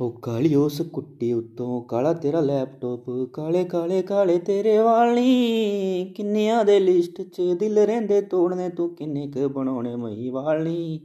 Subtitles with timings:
[0.00, 6.80] ਉਹ ਕਾਲੀ ਉਸ ਕੁੱਟੀ ਉੱਤੋਂ ਕਾਲਾ ਤੇਰਾ ਲੈਪਟਾਪ ਕਾਲੇ ਕਾਲੇ ਕਾਲੇ ਤੇਰੇ ਵਾਲੀ ਕਿੰਨਿਆਂ ਦੇ
[6.80, 11.00] ਲਿਸਟ 'ਚ ਦਿਲ ਰਹਿੰਦੇ ਤੋੜਨੇ, ਤੂੰ ਕਿੰਨੇ ਕ ਬਣਾਉਣੇ ਮਈ ਵਾਲੀ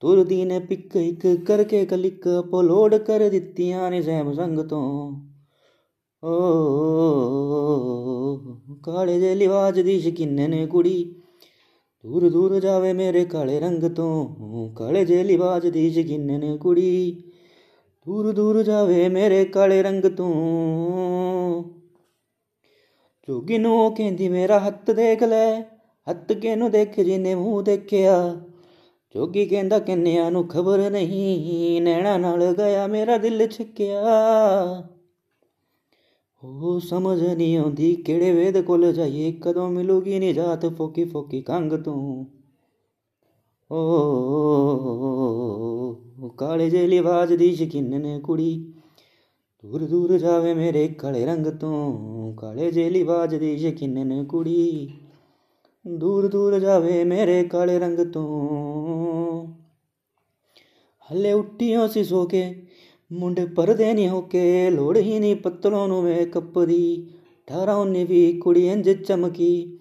[0.00, 5.12] ਤੁਰਦੀ ਨੇ ਪਿੱਕ ਇੱਕ ਕਰਕੇ ਕਲਿੱਕ ਅਪਲੋਡ ਕਰ ਦਿੱਤੀਆਂ ਨੇ ਸੈਮਸੰਗ ਤੋਂ।
[6.24, 6.36] ਓ,
[8.82, 11.14] ਕਾਲੇ ਜੇ ਲਿਵਾਜ ਦੀ ਸ਼ਕਿੰਨੇ ਨੇ ਕੁੜੀ।
[12.04, 17.22] ਦੂਰ ਦੂਰ ਜਾਵੇ ਮੇਰੇ ਕਾਲੇ ਰੰਗ ਤੋਂ, ਕਾਲੇ ਜੇ ਲਿਵਾਜ ਦੀ ਸ਼ਕਿੰਨੇ ਨੇ ਕੁੜੀ।
[18.06, 21.64] ਦੂਰ ਦੂਰ ਜਾਵੇ ਮੇਰੇ ਕਾਲੇ ਰੰਗ ਤੋਂ।
[23.28, 25.60] ਜੋਗੀ ਨੂੰ ਉਹ ਕਹਿੰਦੀ, ਮੇਰਾ ਹੱਥ ਦੇਖ ਲੈ,
[26.10, 28.40] ਹੱਥ ਕਿਨੂੰ ਦੇਖ ਜਿਨੇ ਮੂੰਹ ਦੇਖਿਆ?
[29.14, 34.02] ਜੋਗੀ ਕਹਿੰਦਾ, ਕਿੰਨਿਆਂ ਨੂੰ ਖਬਰ ਨਹੀਂ, ਨੈਣਾ ਨਾਲ ਗਿਆ ਮੇਰਾ ਦਿਲ ਛੱਕਿਆ।
[36.44, 42.26] ਉਹ ਸਮਝ ਨਹੀਂ ਆਉਂਦੀ ਕਿਹੜੇ ਵੇਦ ਕੋਲ ਜਾਈਏ, ਕਦੋਂ ਮਿਲੂਗੀ ਨਿਜਾਤ ਫੋਕੀ ਫੋਕੀ ਕੰਗ ਤੋਂ?
[43.72, 43.84] ਓ
[46.54, 48.72] ਕਾਲੇ ਜੇ ਲਿਵਾਜ ਦੀ ਸ਼ਕਿਨ ਨੇ ਕੁੜੀ।
[49.64, 54.88] ਦੂਰ ਦੂਰ ਜਾਵੇ ਮੇਰੇ ਕਾਲੇ ਰੰਗ ਤੋਂ, ਕਾਲੇ ਜੇ ਲਿਵਾਜ ਦੀ ਸ਼ਕਿਨ ਨੇ ਕੁੜੀ।
[55.86, 58.26] ਦੂਰ ਦੂਰ ਜਾਵੇ ਮੇਰੇ ਕਾਲੇ ਰੰਗ ਤੋਂ।
[61.10, 62.62] ਹੱਲੇ ਉੱਟੀਆਂ ਸੀ ਸੋ ਕੇ,
[63.12, 67.08] ਮੁੰਡੇ ਪਰਦੇ ਨਹੀਂ ਹੋ ਕੇ, ਲੋੜ ਹੀ ਨਹੀਂ ਪੱਤਲੋਂ ਨੂੰ ਮੇਕਅਪ ਦੀ
[67.46, 69.78] 18 19 ਵੀ ਕੁੜੀ ਇੰਜ ਚਮਕੀ,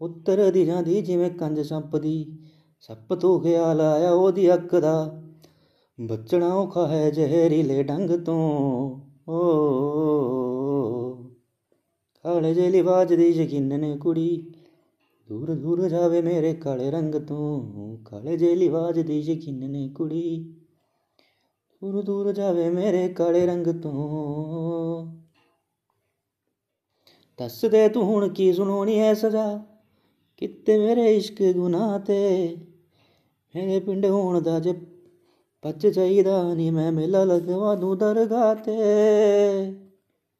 [0.00, 2.38] ਉੱਤਰ ਦੀ ਜਾਂਦੀ ਜਿਵੇਂ ਕੰਜ ਸੰਪ ਦੀ
[2.80, 5.20] ਸੱਪ ਤੋਂ ਖਿਆਲ ਆਇਆ ਉਹਦੀ ਅੱਖ ਦਾ।
[6.00, 9.38] ਬਚਣਾ ਔਖਾ ਹੈ ਜ਼ਹਿਰੀਲੇ ਡੰਗ ਤੋਂ। ਓ,
[12.22, 14.52] ਕਾਲੇ ਜੇ ਲਿਵਾਜ ਦੀ ਯਕੀਨ ਨੇ ਕੁੜੀ,
[15.28, 20.54] ਦੂਰ ਦੂਰ ਜਾਵੇ ਮੇਰੇ ਕਾਲੇ ਰੰਗ ਤੋਂ। ਕਾਲੇ ਜੇ ਲਿਵਾਜ ਦੀ ਯਕੀਨ ਨੇ ਕੁੜੀ,
[21.82, 25.06] ਦੂਰ ਦੂਰ ਜਾਵੇ ਮੇਰੇ ਕਾਲੇ ਰੰਗ ਤੋਂ।
[27.38, 29.64] ਦੱਸ ਦੇ ਤੂੰ ਹੁਣ ਕੀ ਸੁਣਾਉਣੀ ਐ ਸਜ਼ਾ?
[30.36, 32.56] ਕਿਤੇ ਮੇਰੇ ਇਸ਼ਕ ਗੁਨਾਹ ਤੇ,
[33.56, 34.72] ਮੇਰੇ ਪਿੰਡ ਹੋਣ ਦਾ ਜੇ
[35.64, 39.83] ਪੱਜ ਚਾਹੀਦਾ ਨਹੀਂ ਮੈਂ ਮੇਲਾ ਲਗਵਾ ਦੂੰ ਦਰਗਾਹ ਤੇ।